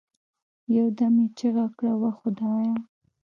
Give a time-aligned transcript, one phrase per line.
[0.75, 2.73] يو دم يې چيغه كړه وه خدايه!